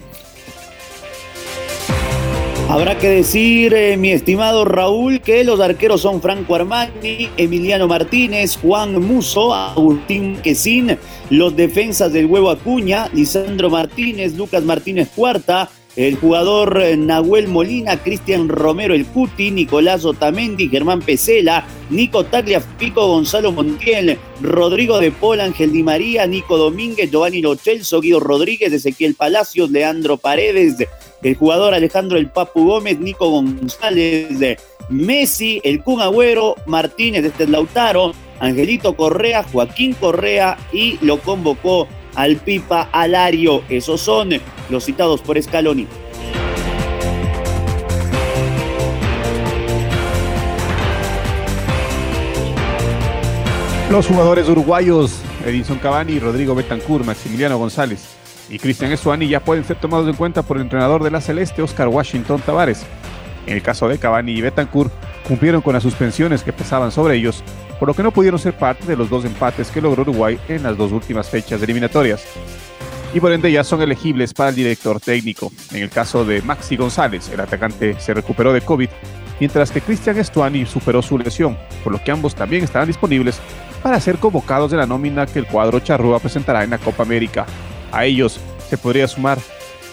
Habrá 2.69 2.97
que 2.97 3.09
decir, 3.09 3.73
eh, 3.73 3.97
mi 3.97 4.11
estimado 4.11 4.65
Raúl, 4.65 5.21
que 5.21 5.43
los 5.43 5.59
arqueros 5.59 6.01
son 6.01 6.21
Franco 6.21 6.55
Armani, 6.55 7.29
Emiliano 7.37 7.87
Martínez, 7.87 8.57
Juan 8.57 8.99
Muso, 8.99 9.53
Agustín 9.53 10.37
Quesín, 10.37 10.97
los 11.29 11.55
defensas 11.55 12.11
del 12.11 12.25
huevo 12.25 12.49
Acuña, 12.49 13.09
Lisandro 13.13 13.69
Martínez, 13.69 14.33
Lucas 14.35 14.63
Martínez 14.63 15.09
Cuarta, 15.15 15.69
el 15.95 16.15
jugador 16.15 16.81
eh, 16.81 16.97
Nahuel 16.97 17.47
Molina, 17.47 18.01
Cristian 18.01 18.49
Romero 18.49 18.95
el 18.95 19.05
Cuti, 19.05 19.51
Nicolás 19.51 20.05
Otamendi, 20.05 20.67
Germán 20.69 21.01
Pesela, 21.01 21.67
Nico 21.91 22.23
Tagliafico, 22.25 23.05
Gonzalo 23.07 23.51
Montiel, 23.51 24.17
Rodrigo 24.41 24.99
de 24.99 25.11
Paul, 25.11 25.41
Ángel 25.41 25.71
Di 25.71 25.83
María, 25.83 26.25
Nico 26.25 26.57
Domínguez, 26.57 27.11
Giovanni 27.11 27.41
Lochelso, 27.41 28.01
Guido 28.01 28.19
Rodríguez, 28.19 28.73
Ezequiel 28.73 29.13
Palacios, 29.13 29.69
Leandro 29.69 30.17
Paredes, 30.17 30.77
el 31.23 31.35
jugador 31.35 31.73
Alejandro 31.73 32.17
El 32.17 32.29
Papu 32.29 32.65
Gómez, 32.65 32.99
Nico 32.99 33.29
González, 33.29 34.57
Messi, 34.89 35.61
el 35.63 35.81
Kun 35.81 36.01
Agüero, 36.01 36.55
Martínez 36.65 37.35
de 37.37 37.47
Lautaro, 37.47 38.13
Angelito 38.39 38.95
Correa, 38.95 39.43
Joaquín 39.43 39.93
Correa 39.93 40.57
y 40.71 40.97
lo 41.01 41.19
convocó 41.19 41.87
al 42.15 42.35
Pipa 42.37 42.89
Alario. 42.91 43.63
Esos 43.69 44.01
son 44.01 44.29
los 44.69 44.83
citados 44.83 45.21
por 45.21 45.41
Scaloni. 45.41 45.87
Los 53.89 54.07
jugadores 54.07 54.49
uruguayos 54.49 55.21
Edinson 55.45 55.77
Cavani, 55.77 56.19
Rodrigo 56.19 56.55
Betancourt, 56.55 57.05
Maximiliano 57.05 57.57
González 57.57 58.22
y 58.53 58.59
Cristian 58.59 58.91
Estuani 58.91 59.27
ya 59.27 59.39
pueden 59.39 59.63
ser 59.63 59.77
tomados 59.77 60.07
en 60.07 60.13
cuenta 60.13 60.43
por 60.43 60.57
el 60.57 60.63
entrenador 60.63 61.01
de 61.01 61.09
la 61.09 61.21
Celeste, 61.21 61.63
Oscar 61.63 61.87
Washington 61.87 62.39
Tavares. 62.39 62.85
En 63.47 63.55
el 63.55 63.63
caso 63.63 63.87
de 63.87 63.97
Cavani 63.97 64.31
y 64.31 64.41
Betancourt, 64.41 64.93
cumplieron 65.27 65.61
con 65.61 65.73
las 65.73 65.81
suspensiones 65.81 66.43
que 66.43 66.53
pesaban 66.53 66.91
sobre 66.91 67.15
ellos, 67.15 67.43
por 67.79 67.87
lo 67.87 67.95
que 67.95 68.03
no 68.03 68.11
pudieron 68.11 68.39
ser 68.39 68.53
parte 68.53 68.85
de 68.85 68.95
los 68.95 69.09
dos 69.09 69.25
empates 69.25 69.71
que 69.71 69.81
logró 69.81 70.03
Uruguay 70.03 70.39
en 70.49 70.61
las 70.61 70.77
dos 70.77 70.91
últimas 70.91 71.31
fechas 71.31 71.63
eliminatorias. 71.63 72.25
Y 73.11 73.19
por 73.19 73.31
ende 73.31 73.51
ya 73.51 73.63
son 73.63 73.81
elegibles 73.81 74.35
para 74.35 74.51
el 74.51 74.55
director 74.55 74.99
técnico. 74.99 75.51
En 75.71 75.81
el 75.81 75.89
caso 75.89 76.23
de 76.23 76.43
Maxi 76.43 76.77
González, 76.77 77.29
el 77.29 77.39
atacante 77.39 77.99
se 77.99 78.13
recuperó 78.13 78.53
de 78.53 78.61
COVID, 78.61 78.89
mientras 79.39 79.71
que 79.71 79.81
Cristian 79.81 80.19
Estuani 80.19 80.67
superó 80.67 81.01
su 81.01 81.17
lesión, 81.17 81.57
por 81.83 81.91
lo 81.91 82.03
que 82.03 82.11
ambos 82.11 82.35
también 82.35 82.63
estarán 82.63 82.87
disponibles 82.87 83.39
para 83.81 83.99
ser 83.99 84.19
convocados 84.19 84.69
de 84.69 84.77
la 84.77 84.85
nómina 84.85 85.25
que 85.25 85.39
el 85.39 85.47
cuadro 85.47 85.79
charrúa 85.79 86.19
presentará 86.19 86.63
en 86.63 86.69
la 86.69 86.77
Copa 86.77 87.01
América. 87.01 87.47
A 87.93 88.05
ellos 88.05 88.39
se 88.69 88.77
podría 88.77 89.07
sumar 89.07 89.37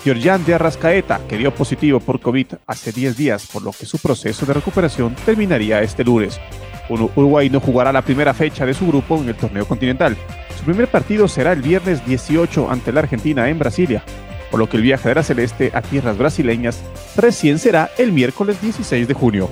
Georgian 0.02 0.44
de 0.46 0.54
Arrascaeta, 0.54 1.20
que 1.28 1.36
dio 1.36 1.54
positivo 1.54 2.00
por 2.00 2.18
COVID 2.18 2.46
hace 2.66 2.92
10 2.92 3.16
días, 3.16 3.46
por 3.52 3.62
lo 3.62 3.72
que 3.72 3.84
su 3.84 3.98
proceso 3.98 4.46
de 4.46 4.54
recuperación 4.54 5.14
terminaría 5.26 5.82
este 5.82 6.02
lunes. 6.02 6.40
Uruguay 6.88 7.50
no 7.50 7.60
jugará 7.60 7.92
la 7.92 8.02
primera 8.02 8.32
fecha 8.32 8.64
de 8.64 8.74
su 8.74 8.86
grupo 8.86 9.18
en 9.18 9.28
el 9.28 9.36
torneo 9.36 9.66
continental. 9.66 10.16
Su 10.58 10.64
primer 10.64 10.88
partido 10.88 11.28
será 11.28 11.52
el 11.52 11.60
viernes 11.60 12.04
18 12.06 12.70
ante 12.70 12.90
la 12.90 13.00
Argentina 13.00 13.48
en 13.48 13.58
Brasilia, 13.58 14.02
por 14.50 14.58
lo 14.58 14.68
que 14.68 14.78
el 14.78 14.82
viaje 14.82 15.10
de 15.10 15.14
la 15.16 15.22
Celeste 15.22 15.70
a 15.74 15.82
tierras 15.82 16.16
brasileñas 16.16 16.80
recién 17.16 17.58
será 17.58 17.90
el 17.98 18.12
miércoles 18.12 18.60
16 18.62 19.06
de 19.06 19.14
junio. 19.14 19.50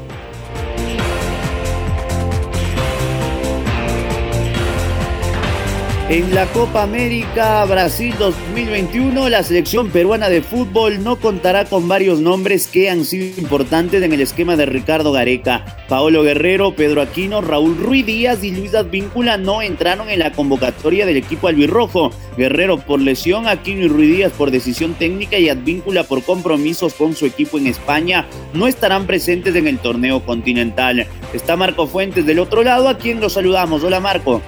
En 6.10 6.34
la 6.34 6.46
Copa 6.46 6.84
América 6.84 7.62
Brasil 7.66 8.14
2021, 8.18 9.28
la 9.28 9.42
selección 9.42 9.90
peruana 9.90 10.30
de 10.30 10.40
fútbol 10.40 11.04
no 11.04 11.16
contará 11.16 11.66
con 11.66 11.86
varios 11.86 12.18
nombres 12.18 12.66
que 12.66 12.88
han 12.88 13.04
sido 13.04 13.38
importantes 13.38 14.02
en 14.02 14.14
el 14.14 14.22
esquema 14.22 14.56
de 14.56 14.64
Ricardo 14.64 15.12
Gareca. 15.12 15.66
Paolo 15.86 16.22
Guerrero, 16.22 16.74
Pedro 16.74 17.02
Aquino, 17.02 17.42
Raúl 17.42 17.76
Ruiz 17.76 18.06
Díaz 18.06 18.42
y 18.42 18.52
Luis 18.52 18.74
Advíncula 18.74 19.36
no 19.36 19.60
entraron 19.60 20.08
en 20.08 20.20
la 20.20 20.32
convocatoria 20.32 21.04
del 21.04 21.18
equipo 21.18 21.46
albirrojo. 21.46 22.10
Guerrero 22.38 22.78
por 22.78 23.02
lesión, 23.02 23.46
Aquino 23.46 23.82
y 23.82 23.88
Ruiz 23.88 24.16
Díaz 24.16 24.32
por 24.32 24.50
decisión 24.50 24.94
técnica 24.94 25.36
y 25.36 25.50
Advíncula 25.50 26.04
por 26.04 26.22
compromisos 26.22 26.94
con 26.94 27.14
su 27.14 27.26
equipo 27.26 27.58
en 27.58 27.66
España 27.66 28.24
no 28.54 28.66
estarán 28.66 29.06
presentes 29.06 29.54
en 29.56 29.66
el 29.66 29.78
torneo 29.78 30.24
continental. 30.24 31.06
Está 31.34 31.56
Marco 31.56 31.86
Fuentes 31.86 32.24
del 32.24 32.38
otro 32.38 32.62
lado, 32.62 32.88
a 32.88 32.96
quien 32.96 33.20
lo 33.20 33.28
saludamos. 33.28 33.84
Hola 33.84 34.00
Marco. 34.00 34.40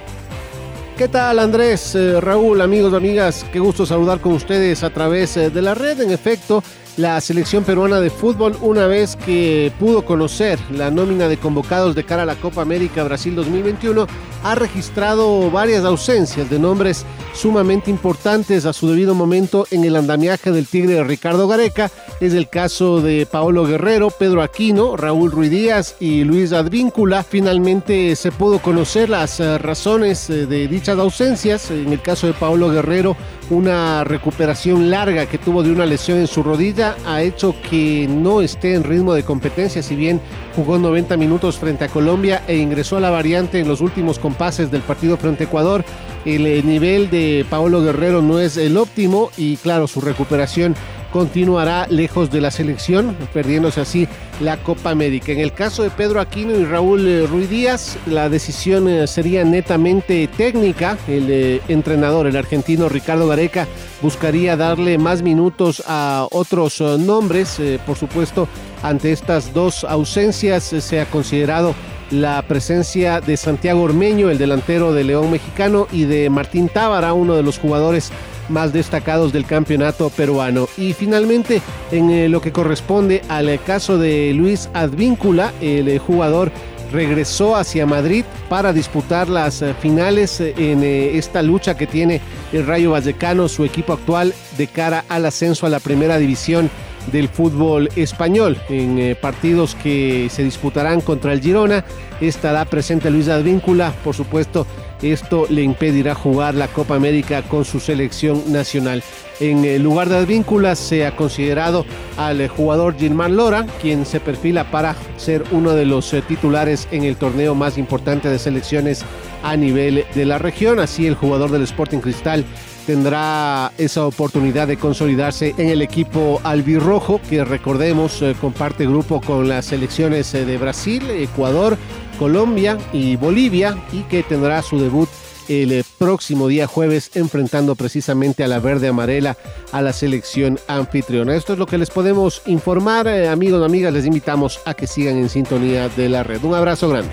¿Qué 0.97 1.07
tal 1.07 1.39
Andrés, 1.39 1.95
eh, 1.95 2.21
Raúl, 2.21 2.61
amigos, 2.61 2.93
amigas? 2.93 3.45
Qué 3.51 3.59
gusto 3.59 3.85
saludar 3.85 4.19
con 4.19 4.33
ustedes 4.33 4.83
a 4.83 4.91
través 4.91 5.35
eh, 5.35 5.49
de 5.49 5.61
la 5.61 5.73
red. 5.73 5.99
En 6.01 6.11
efecto, 6.11 6.63
la 6.97 7.19
selección 7.21 7.63
peruana 7.63 7.99
de 7.99 8.09
fútbol, 8.09 8.57
una 8.61 8.87
vez 8.87 9.15
que 9.15 9.71
pudo 9.79 10.03
conocer 10.03 10.59
la 10.71 10.91
nómina 10.91 11.27
de 11.27 11.37
convocados 11.37 11.95
de 11.95 12.03
cara 12.03 12.23
a 12.23 12.25
la 12.25 12.35
Copa 12.35 12.61
América 12.61 13.03
Brasil 13.03 13.35
2021, 13.35 14.07
ha 14.43 14.55
registrado 14.55 15.49
varias 15.51 15.85
ausencias 15.85 16.49
de 16.49 16.59
nombres 16.59 17.05
sumamente 17.33 17.89
importantes 17.89 18.65
a 18.65 18.73
su 18.73 18.89
debido 18.89 19.15
momento 19.15 19.65
en 19.71 19.85
el 19.85 19.95
andamiaje 19.95 20.51
del 20.51 20.67
Tigre 20.67 21.03
Ricardo 21.03 21.47
Gareca. 21.47 21.89
Es 22.19 22.33
el 22.33 22.49
caso 22.49 23.01
de 23.01 23.25
Paolo 23.25 23.65
Guerrero, 23.65 24.09
Pedro 24.09 24.41
Aquino, 24.41 24.97
Raúl 24.97 25.31
Ruiz 25.31 25.51
Díaz 25.51 25.95
y 25.99 26.23
Luis 26.23 26.51
Advíncula. 26.53 27.23
Finalmente 27.23 28.15
se 28.15 28.31
pudo 28.31 28.59
conocer 28.59 29.09
las 29.09 29.39
eh, 29.39 29.57
razones 29.57 30.29
eh, 30.29 30.45
de 30.45 30.67
dichas 30.67 30.97
ausencias. 30.99 31.71
En 31.71 31.93
el 31.93 32.01
caso 32.01 32.27
de 32.27 32.33
Paolo 32.33 32.69
Guerrero, 32.69 33.15
una 33.51 34.05
recuperación 34.05 34.89
larga 34.89 35.25
que 35.25 35.37
tuvo 35.37 35.61
de 35.61 35.71
una 35.71 35.85
lesión 35.85 36.17
en 36.17 36.27
su 36.27 36.41
rodilla 36.41 36.95
ha 37.05 37.21
hecho 37.21 37.53
que 37.69 38.07
no 38.09 38.41
esté 38.41 38.75
en 38.75 38.83
ritmo 38.83 39.13
de 39.13 39.23
competencia, 39.23 39.83
si 39.83 39.95
bien 39.95 40.21
jugó 40.55 40.77
90 40.77 41.17
minutos 41.17 41.57
frente 41.57 41.83
a 41.83 41.89
Colombia 41.89 42.43
e 42.47 42.55
ingresó 42.55 42.97
a 42.97 43.01
la 43.01 43.09
variante 43.09 43.59
en 43.59 43.67
los 43.67 43.81
últimos 43.81 44.19
compases 44.19 44.71
del 44.71 44.81
partido 44.81 45.17
frente 45.17 45.43
a 45.43 45.47
Ecuador. 45.47 45.83
El 46.23 46.47
eh, 46.47 46.63
nivel 46.63 47.09
de 47.09 47.45
Paolo 47.49 47.81
Guerrero 47.81 48.21
no 48.21 48.39
es 48.39 48.55
el 48.55 48.77
óptimo 48.77 49.31
y 49.37 49.57
claro, 49.57 49.87
su 49.87 49.99
recuperación 49.99 50.75
continuará 51.11 51.87
lejos 51.87 52.31
de 52.31 52.41
la 52.41 52.51
selección, 52.51 53.15
perdiéndose 53.33 53.81
así 53.81 54.07
la 54.39 54.57
Copa 54.57 54.89
América. 54.89 55.31
En 55.31 55.39
el 55.39 55.53
caso 55.53 55.83
de 55.83 55.89
Pedro 55.89 56.19
Aquino 56.19 56.55
y 56.57 56.65
Raúl 56.65 57.07
eh, 57.07 57.27
Ruiz 57.27 57.49
Díaz, 57.49 57.97
la 58.07 58.29
decisión 58.29 58.87
eh, 58.87 59.05
sería 59.07 59.43
netamente 59.43 60.27
técnica. 60.35 60.97
El 61.07 61.29
eh, 61.29 61.61
entrenador, 61.67 62.27
el 62.27 62.35
argentino 62.35 62.89
Ricardo 62.89 63.27
Gareca, 63.27 63.67
buscaría 64.01 64.57
darle 64.57 64.97
más 64.97 65.21
minutos 65.21 65.83
a 65.87 66.27
otros 66.31 66.81
nombres. 66.81 67.61
por 67.85 67.97
supuesto, 67.97 68.47
ante 68.81 69.11
estas 69.11 69.53
dos 69.53 69.83
ausencias 69.83 70.63
se 70.63 70.99
ha 70.99 71.05
considerado 71.05 71.75
la 72.11 72.41
presencia 72.41 73.21
de 73.21 73.37
Santiago 73.37 73.81
Ormeño, 73.81 74.29
el 74.29 74.37
delantero 74.37 74.93
de 74.93 75.03
León 75.03 75.31
Mexicano, 75.31 75.87
y 75.91 76.05
de 76.05 76.29
Martín 76.29 76.67
Tábara, 76.67 77.13
uno 77.13 77.35
de 77.35 77.43
los 77.43 77.57
jugadores 77.57 78.11
más 78.51 78.73
destacados 78.73 79.33
del 79.33 79.45
campeonato 79.45 80.09
peruano. 80.09 80.67
Y 80.77 80.93
finalmente, 80.93 81.61
en 81.91 82.09
eh, 82.09 82.29
lo 82.29 82.41
que 82.41 82.51
corresponde 82.51 83.21
al 83.29 83.59
caso 83.63 83.97
de 83.97 84.33
Luis 84.33 84.69
Advíncula, 84.73 85.53
el 85.61 85.87
eh, 85.87 85.97
jugador 85.97 86.51
regresó 86.91 87.55
hacia 87.55 87.85
Madrid 87.85 88.25
para 88.49 88.73
disputar 88.73 89.29
las 89.29 89.61
eh, 89.61 89.73
finales 89.73 90.41
en 90.41 90.83
esta 90.83 91.41
lucha 91.41 91.77
que 91.77 91.87
tiene 91.87 92.21
el 92.51 92.67
Rayo 92.67 92.91
Vallecano, 92.91 93.47
su 93.47 93.63
equipo 93.63 93.93
actual, 93.93 94.33
de 94.57 94.67
cara 94.67 95.05
al 95.07 95.25
ascenso 95.25 95.65
a 95.65 95.69
la 95.69 95.79
primera 95.79 96.17
división 96.17 96.69
del 97.11 97.29
fútbol 97.29 97.89
español. 97.95 98.57
En 98.69 99.17
partidos 99.19 99.73
que 99.73 100.27
se 100.29 100.43
disputarán 100.43 101.01
contra 101.01 101.33
el 101.33 101.41
Girona 101.41 101.83
estará 102.19 102.65
presente 102.65 103.09
Luis 103.09 103.27
Advíncula, 103.27 103.91
por 104.03 104.13
supuesto 104.13 104.67
esto 105.01 105.45
le 105.49 105.63
impedirá 105.63 106.15
jugar 106.15 106.55
la 106.55 106.67
Copa 106.67 106.95
América 106.95 107.41
con 107.43 107.65
su 107.65 107.79
selección 107.79 108.51
nacional. 108.51 109.03
En 109.39 109.81
lugar 109.81 110.07
de 110.07 110.17
Advíncula 110.17 110.75
se 110.75 111.05
ha 111.05 111.15
considerado 111.15 111.85
al 112.17 112.47
jugador 112.47 112.95
Gilmar 112.95 113.31
Lora, 113.31 113.65
quien 113.81 114.05
se 114.05 114.19
perfila 114.19 114.69
para 114.69 114.95
ser 115.17 115.43
uno 115.51 115.73
de 115.73 115.85
los 115.85 116.13
eh, 116.13 116.21
titulares 116.21 116.87
en 116.91 117.03
el 117.03 117.15
torneo 117.15 117.55
más 117.55 117.79
importante 117.79 118.29
de 118.29 118.37
selecciones 118.37 119.03
a 119.41 119.57
nivel 119.57 120.05
de 120.13 120.25
la 120.25 120.37
región. 120.37 120.79
Así 120.79 121.07
el 121.07 121.15
jugador 121.15 121.49
del 121.49 121.63
Sporting 121.63 121.99
Cristal 121.99 122.45
tendrá 122.85 123.71
esa 123.77 124.05
oportunidad 124.05 124.67
de 124.67 124.77
consolidarse 124.77 125.53
en 125.57 125.69
el 125.69 125.81
equipo 125.81 126.39
albirrojo, 126.43 127.21
que 127.29 127.43
recordemos 127.43 128.21
eh, 128.21 128.35
comparte 128.39 128.85
grupo 128.85 129.21
con 129.21 129.47
las 129.47 129.65
selecciones 129.65 130.33
eh, 130.33 130.45
de 130.45 130.57
Brasil, 130.57 131.09
Ecuador, 131.09 131.77
Colombia 132.19 132.77
y 132.93 133.15
Bolivia 133.15 133.77
y 133.91 134.01
que 134.03 134.23
tendrá 134.23 134.61
su 134.61 134.79
debut 134.79 135.09
el 135.47 135.71
eh, 135.71 135.83
próximo 135.97 136.47
día 136.47 136.67
jueves 136.67 137.11
enfrentando 137.15 137.75
precisamente 137.75 138.43
a 138.43 138.47
la 138.47 138.59
verde 138.59 138.87
amarela 138.87 139.37
a 139.71 139.81
la 139.81 139.93
selección 139.93 140.59
anfitriona. 140.67 141.35
Esto 141.35 141.53
es 141.53 141.59
lo 141.59 141.65
que 141.65 141.77
les 141.77 141.89
podemos 141.89 142.41
informar, 142.45 143.07
eh, 143.07 143.27
amigos 143.27 143.63
amigas, 143.63 143.93
les 143.93 144.05
invitamos 144.05 144.59
a 144.65 144.73
que 144.73 144.87
sigan 144.87 145.17
en 145.17 145.29
sintonía 145.29 145.89
de 145.89 146.09
la 146.09 146.23
red. 146.23 146.43
Un 146.43 146.55
abrazo 146.55 146.89
grande. 146.89 147.11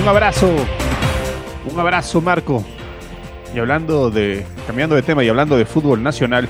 Un 0.00 0.08
abrazo, 0.08 0.50
un 1.74 1.80
abrazo 1.80 2.20
Marco. 2.20 2.64
Y 3.54 3.58
hablando 3.58 4.10
de, 4.10 4.46
cambiando 4.66 4.94
de 4.94 5.02
tema 5.02 5.24
y 5.24 5.28
hablando 5.28 5.56
de 5.56 5.64
fútbol 5.64 6.02
nacional, 6.02 6.48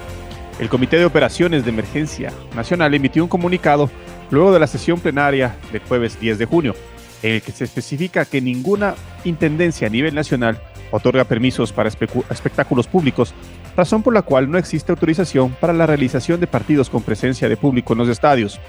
el 0.59 0.69
Comité 0.69 0.99
de 0.99 1.07
Operaciones 1.07 1.65
de 1.65 1.71
Emergencia 1.71 2.33
Nacional 2.55 2.95
emitió 2.95 3.23
un 3.23 3.29
comunicado 3.29 3.91
luego 4.31 4.53
de 4.53 4.61
la 4.61 4.67
sesión 4.67 5.01
plenaria 5.01 5.57
del 5.73 5.83
jueves 5.83 6.21
10 6.21 6.39
de 6.39 6.45
junio, 6.45 6.75
en 7.23 7.33
el 7.33 7.43
que 7.43 7.53
se 7.53 7.65
especifica 7.65 8.27
que 8.27 8.41
ninguna 8.41 8.95
intendencia 9.25 9.87
a 9.87 9.91
nivel 9.91 10.15
nacional 10.15 10.61
otorga 10.91 11.25
permisos 11.25 11.73
para 11.73 11.89
espectáculos 11.89 12.87
públicos, 12.87 13.35
razón 13.77 14.03
por 14.03 14.13
la 14.15 14.23
cual 14.23 14.51
no 14.51 14.59
existe 14.59 14.93
autorización 14.93 15.57
para 15.59 15.73
la 15.73 15.87
realización 15.87 16.39
de 16.39 16.47
partidos 16.47 16.91
con 16.91 17.03
presencia 17.03 17.49
de 17.49 17.57
público 17.57 17.95
en 17.95 18.01
los 18.01 18.09
estadios, 18.09 18.61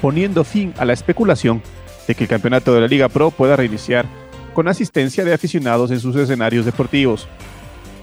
poniendo 0.00 0.42
fin 0.42 0.72
a 0.78 0.84
la 0.86 0.94
especulación 0.94 1.62
de 2.08 2.14
que 2.14 2.24
el 2.24 2.30
campeonato 2.30 2.74
de 2.74 2.80
la 2.80 2.88
Liga 2.88 3.08
Pro 3.08 3.30
pueda 3.30 3.56
reiniciar 3.56 4.21
con 4.54 4.68
asistencia 4.68 5.24
de 5.24 5.34
aficionados 5.34 5.90
en 5.90 6.00
sus 6.00 6.16
escenarios 6.16 6.64
deportivos. 6.64 7.28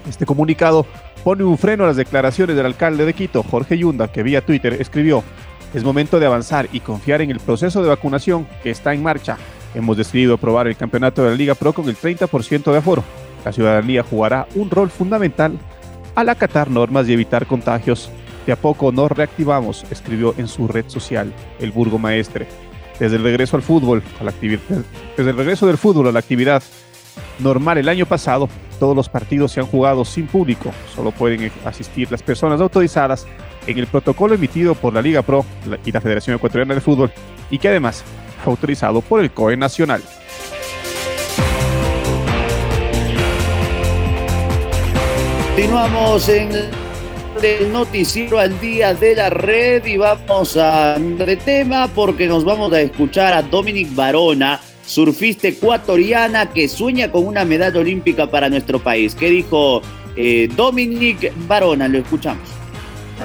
Este 0.08 0.26
comunicado 0.26 0.86
pone 1.24 1.44
un 1.44 1.58
freno 1.58 1.84
a 1.84 1.88
las 1.88 1.96
declaraciones 1.96 2.56
del 2.56 2.66
alcalde 2.66 3.04
de 3.04 3.14
Quito, 3.14 3.42
Jorge 3.42 3.78
Yunda, 3.78 4.10
que 4.10 4.22
vía 4.22 4.44
Twitter 4.44 4.76
escribió, 4.80 5.22
es 5.72 5.84
momento 5.84 6.18
de 6.18 6.26
avanzar 6.26 6.68
y 6.72 6.80
confiar 6.80 7.22
en 7.22 7.30
el 7.30 7.38
proceso 7.38 7.80
de 7.82 7.88
vacunación 7.88 8.46
que 8.62 8.70
está 8.70 8.92
en 8.92 9.02
marcha. 9.02 9.36
Hemos 9.74 9.96
decidido 9.96 10.34
aprobar 10.34 10.66
el 10.66 10.76
campeonato 10.76 11.22
de 11.22 11.30
la 11.30 11.36
Liga 11.36 11.54
Pro 11.54 11.72
con 11.72 11.88
el 11.88 11.96
30% 11.96 12.72
de 12.72 12.78
aforo. 12.78 13.04
La 13.44 13.52
ciudadanía 13.52 14.02
jugará 14.02 14.48
un 14.56 14.68
rol 14.68 14.90
fundamental 14.90 15.56
al 16.16 16.28
acatar 16.28 16.70
normas 16.70 17.08
y 17.08 17.12
evitar 17.12 17.46
contagios. 17.46 18.10
De 18.46 18.52
a 18.52 18.56
poco 18.56 18.90
nos 18.90 19.12
reactivamos, 19.12 19.84
escribió 19.90 20.34
en 20.38 20.48
su 20.48 20.66
red 20.66 20.86
social 20.88 21.32
el 21.60 21.70
burgomaestre. 21.70 22.48
Desde 23.00 23.16
el 23.16 23.22
regreso 23.22 23.56
al 23.56 23.62
fútbol, 23.62 24.02
a 24.20 24.24
desde 24.24 25.30
el 25.30 25.36
regreso 25.36 25.66
del 25.66 25.78
fútbol 25.78 26.08
a 26.08 26.12
la 26.12 26.18
actividad 26.18 26.62
normal 27.38 27.78
el 27.78 27.88
año 27.88 28.04
pasado, 28.04 28.46
todos 28.78 28.94
los 28.94 29.08
partidos 29.08 29.52
se 29.52 29.60
han 29.60 29.66
jugado 29.66 30.04
sin 30.04 30.26
público, 30.26 30.70
solo 30.94 31.10
pueden 31.10 31.50
asistir 31.64 32.12
las 32.12 32.22
personas 32.22 32.60
autorizadas 32.60 33.26
en 33.66 33.78
el 33.78 33.86
protocolo 33.86 34.34
emitido 34.34 34.74
por 34.74 34.92
la 34.92 35.00
Liga 35.00 35.22
Pro 35.22 35.46
y 35.82 35.92
la 35.92 36.02
Federación 36.02 36.36
Ecuatoriana 36.36 36.74
de 36.74 36.82
Fútbol 36.82 37.10
y 37.50 37.58
que 37.58 37.68
además 37.68 38.04
fue 38.44 38.52
autorizado 38.52 39.00
por 39.00 39.20
el 39.20 39.30
COE 39.30 39.56
Nacional. 39.56 40.02
Continuamos 45.56 46.28
en 46.28 46.89
el 47.42 47.72
noticiero 47.72 48.38
al 48.38 48.58
día 48.60 48.92
de 48.92 49.14
la 49.14 49.30
red 49.30 49.84
y 49.86 49.96
vamos 49.96 50.56
a 50.56 50.96
de 50.98 51.36
tema 51.36 51.88
porque 51.94 52.26
nos 52.26 52.44
vamos 52.44 52.72
a 52.72 52.80
escuchar 52.80 53.32
a 53.32 53.42
Dominic 53.42 53.94
Barona 53.94 54.60
surfista 54.84 55.48
ecuatoriana 55.48 56.50
que 56.50 56.68
sueña 56.68 57.10
con 57.10 57.26
una 57.26 57.44
medalla 57.44 57.78
olímpica 57.78 58.26
para 58.26 58.48
nuestro 58.48 58.78
país. 58.80 59.14
¿Qué 59.14 59.30
dijo 59.30 59.80
eh, 60.16 60.48
Dominic 60.54 61.32
Barona? 61.46 61.88
Lo 61.88 61.98
escuchamos. 61.98 62.46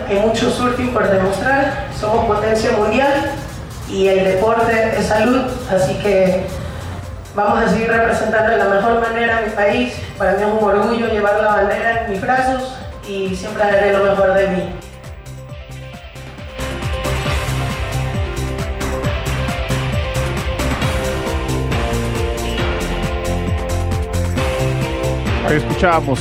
Hay 0.07 0.19
mucho 0.19 0.51
surfing 0.51 0.93
por 0.93 1.09
demostrar, 1.09 1.87
somos 1.99 2.25
potencia 2.25 2.71
mundial 2.71 3.31
y 3.89 4.07
el 4.07 4.23
deporte 4.23 4.93
es 4.97 5.05
salud, 5.05 5.41
así 5.69 5.93
que 5.95 6.43
vamos 7.35 7.59
a 7.59 7.69
seguir 7.69 7.87
representando 7.87 8.51
de 8.51 8.57
la 8.57 8.65
mejor 8.65 9.01
manera 9.01 9.39
a 9.39 9.41
mi 9.41 9.49
país. 9.49 9.93
Para 10.17 10.33
mí 10.33 10.43
es 10.43 10.47
un 10.47 10.63
orgullo 10.63 11.07
llevar 11.07 11.41
la 11.41 11.47
bandera 11.47 12.05
en 12.05 12.11
mis 12.11 12.21
brazos 12.21 12.75
y 13.07 13.35
siempre 13.35 13.63
haré 13.63 13.93
lo 13.93 14.03
mejor 14.03 14.33
de 14.33 14.47
mí. 14.47 14.63
Ahí 25.47 25.57
escuchábamos 25.57 26.19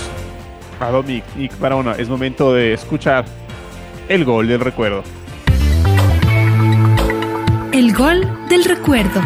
a 0.81 0.91
Dominic 0.91 1.59
Barona. 1.59 1.93
Es 1.93 2.09
momento 2.09 2.53
de 2.53 2.75
escuchar 2.75 3.25
el 4.09 4.25
gol 4.25 4.49
del 4.49 4.61
recuerdo. 4.61 5.03
El 7.73 7.95
gol 7.95 8.47
del 8.49 8.65
recuerdo. 8.65 9.21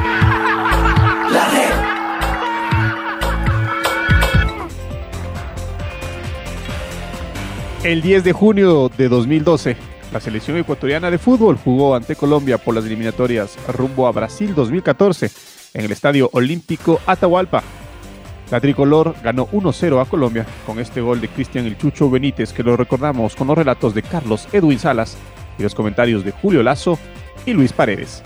El 7.88 8.02
10 8.02 8.22
de 8.22 8.34
junio 8.34 8.90
de 8.98 9.08
2012, 9.08 9.74
la 10.12 10.20
selección 10.20 10.58
ecuatoriana 10.58 11.10
de 11.10 11.16
fútbol 11.16 11.56
jugó 11.56 11.94
ante 11.94 12.16
Colombia 12.16 12.58
por 12.58 12.74
las 12.74 12.84
eliminatorias 12.84 13.56
rumbo 13.66 14.06
a 14.06 14.12
Brasil 14.12 14.54
2014 14.54 15.30
en 15.72 15.86
el 15.86 15.92
Estadio 15.92 16.28
Olímpico 16.34 17.00
Atahualpa. 17.06 17.62
La 18.50 18.60
tricolor 18.60 19.14
ganó 19.24 19.48
1-0 19.48 20.02
a 20.02 20.04
Colombia 20.04 20.44
con 20.66 20.78
este 20.78 21.00
gol 21.00 21.22
de 21.22 21.28
Cristian 21.28 21.64
El 21.64 21.78
Chucho 21.78 22.10
Benítez, 22.10 22.52
que 22.52 22.62
lo 22.62 22.76
recordamos 22.76 23.34
con 23.34 23.46
los 23.46 23.56
relatos 23.56 23.94
de 23.94 24.02
Carlos 24.02 24.48
Edwin 24.52 24.78
Salas 24.78 25.16
y 25.58 25.62
los 25.62 25.74
comentarios 25.74 26.26
de 26.26 26.32
Julio 26.32 26.62
Lazo 26.62 26.98
y 27.46 27.54
Luis 27.54 27.72
Paredes. 27.72 28.22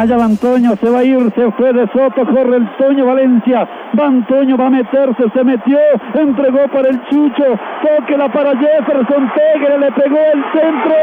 Allá 0.00 0.16
va 0.16 0.24
Antonio, 0.24 0.74
se 0.80 0.88
va 0.88 1.00
a 1.00 1.04
ir, 1.04 1.30
se 1.34 1.50
fue 1.52 1.74
de 1.74 1.86
Soto, 1.88 2.24
corre 2.24 2.56
el 2.56 2.66
Toño 2.78 3.04
Valencia. 3.04 3.68
Va 3.98 4.06
Antonio, 4.06 4.56
va 4.56 4.68
a 4.68 4.70
meterse, 4.70 5.24
se 5.34 5.44
metió, 5.44 5.78
entregó 6.14 6.66
para 6.68 6.88
el 6.88 7.04
Chucho, 7.10 7.44
tóquela 7.82 8.32
para 8.32 8.56
Jefferson, 8.56 9.30
Tegre, 9.34 9.78
le 9.78 9.92
pegó 9.92 10.16
el 10.16 10.42
centro 10.54 10.96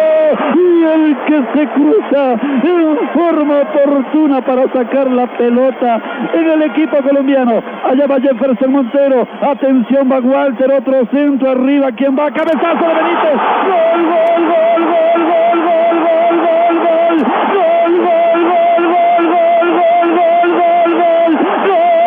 y 0.55 0.83
el 0.83 1.17
que 1.27 1.43
se 1.53 1.67
cruza 1.67 2.31
en 2.63 2.97
forma 3.13 3.62
oportuna 3.62 4.41
para 4.41 4.67
sacar 4.73 5.12
la 5.12 5.27
pelota 5.27 6.01
en 6.33 6.49
el 6.49 6.63
equipo 6.63 6.97
colombiano. 7.03 7.62
Allá 7.83 8.07
va 8.07 8.19
Jefferson 8.19 8.71
Montero, 8.71 9.27
atención, 9.41 10.12
va 10.12 10.19
Walter, 10.21 10.71
otro 10.71 11.05
centro 11.12 11.51
arriba, 11.51 11.91
¿quién 11.91 12.17
va? 12.17 12.31
Cabezazo 12.31 12.88
de 12.88 12.95
Benítez, 12.95 13.38
gol, 13.69 14.01
gol, 14.10 14.41
gol, 14.47 14.81
gol, 14.88 15.21
gol, 15.29 15.60
gol, 15.62 15.97
gol, 16.07 16.41
gol, 16.41 16.77
gol, 16.77 17.13
gol, 17.53 18.01
gol, 18.01 18.45
gol. 18.45 18.87
goal, 18.91 19.23
goal, 19.34 19.67
goal, 19.78 20.08
goal, 20.17 20.50
goal, 20.58 20.89
goal, 20.97 21.32
goal, 21.38 21.67
goal. 21.67 22.07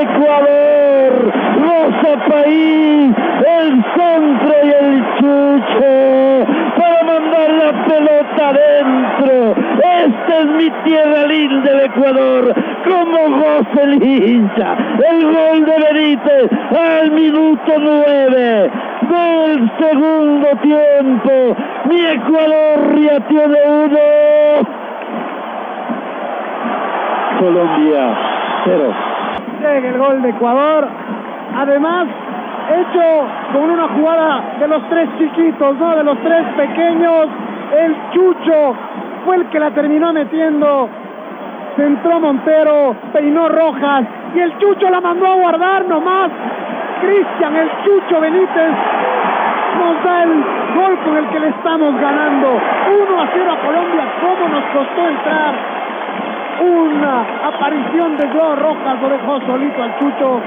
Ecuador, 0.00 1.32
los 1.60 1.90
país, 2.28 3.14
el 3.60 3.84
centro 3.96 4.54
y 4.62 4.68
el 4.68 5.04
chucho, 5.18 6.46
para 6.76 7.02
mandar 7.04 7.50
la 7.50 7.84
pelota 7.84 8.48
adentro, 8.48 9.54
esta 10.00 10.38
es 10.38 10.46
mi 10.46 10.70
tierra 10.84 11.26
linda 11.26 11.72
de 11.74 11.84
Ecuador, 11.84 12.54
como 12.84 13.36
goza 13.36 13.82
el 13.82 14.02
hincha, 14.02 14.76
el 15.10 15.24
gol 15.24 15.64
de 15.66 15.76
Benítez 15.92 16.50
al 16.70 17.10
minuto 17.10 17.72
nueve 17.78 18.70
del 19.10 19.70
segundo 19.78 20.48
tiempo. 20.62 21.56
Mi 21.86 22.00
Ecuador 22.06 22.98
ya 23.00 23.20
tiene 23.28 23.58
uno. 23.66 23.98
Colombia, 27.38 28.18
cero. 28.64 29.09
Llega 29.60 29.88
el 29.90 29.98
gol 29.98 30.22
de 30.22 30.30
Ecuador. 30.30 30.88
Además, 31.54 32.06
hecho 32.78 33.02
con 33.52 33.70
una 33.70 33.88
jugada 33.88 34.42
de 34.58 34.68
los 34.68 34.88
tres 34.88 35.06
chiquitos, 35.18 35.76
¿no? 35.76 35.96
De 35.96 36.02
los 36.02 36.18
tres 36.22 36.46
pequeños. 36.56 37.28
El 37.76 37.94
Chucho 38.12 38.74
fue 39.26 39.36
el 39.36 39.46
que 39.50 39.60
la 39.60 39.70
terminó 39.72 40.14
metiendo. 40.14 40.88
Centró 41.76 42.20
Montero, 42.20 42.96
peinó 43.12 43.48
Rojas 43.48 44.04
y 44.34 44.40
el 44.40 44.56
Chucho 44.58 44.88
la 44.88 45.00
mandó 45.00 45.26
a 45.26 45.34
guardar 45.34 45.84
nomás. 45.86 46.30
Cristian, 47.02 47.54
el 47.56 47.70
Chucho 47.84 48.18
Benítez 48.18 48.72
nos 49.78 50.04
da 50.04 50.22
el 50.22 50.44
gol 50.74 50.98
con 51.04 51.16
el 51.18 51.28
que 51.28 51.38
le 51.38 51.48
estamos 51.48 52.00
ganando. 52.00 52.48
1 52.48 53.22
a 53.22 53.28
0 53.32 53.52
a 53.52 53.66
Colombia. 53.66 54.04
¿Cómo 54.22 54.48
nos 54.48 54.64
costó 54.72 55.08
entrar? 55.08 55.79
Una 56.60 57.24
aparición 57.48 58.16
de 58.18 58.28
Joe 58.28 58.56
Rojas 58.56 59.00
lo 59.00 59.08
dejó 59.08 59.40
solito 59.46 59.82
al 59.82 59.98
Chucho 59.98 60.40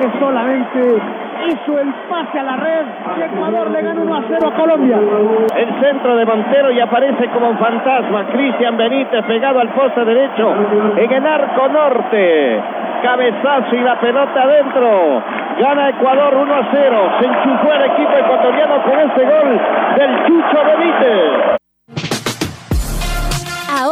que 0.00 0.18
solamente 0.18 1.00
hizo 1.46 1.78
el 1.78 1.92
pase 2.08 2.38
a 2.38 2.42
la 2.42 2.56
red 2.56 2.86
y 3.16 3.22
Ecuador 3.22 3.70
le 3.70 3.82
gana 3.82 4.00
1 4.00 4.14
a 4.14 4.22
0 4.28 4.48
a 4.48 4.56
Colombia. 4.56 4.98
El 5.56 5.80
centro 5.80 6.16
de 6.16 6.26
Montero 6.26 6.72
y 6.72 6.80
aparece 6.80 7.28
como 7.28 7.50
un 7.50 7.58
fantasma. 7.58 8.26
Cristian 8.32 8.76
Benítez 8.76 9.24
pegado 9.26 9.60
al 9.60 9.68
poste 9.68 10.04
derecho 10.04 10.54
en 10.96 11.12
el 11.12 11.26
arco 11.26 11.68
norte. 11.68 12.60
Cabezazo 13.02 13.76
y 13.76 13.80
la 13.80 13.98
pelota 14.00 14.42
adentro. 14.42 15.22
Gana 15.58 15.88
Ecuador 15.90 16.34
1 16.34 16.54
a 16.54 16.68
0. 16.72 16.96
Se 17.20 17.26
enchufó 17.26 17.72
el 17.72 17.82
equipo 17.82 18.12
ecuatoriano 18.12 18.82
con 18.82 18.98
ese 18.98 19.24
gol 19.24 19.60
del 19.96 20.26
Chucho 20.26 20.64
Benítez. 20.64 21.59